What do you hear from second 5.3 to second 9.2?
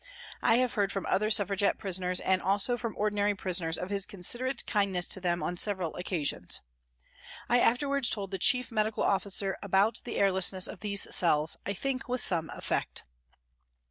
on several occasions. I afterwards told the Chief Medical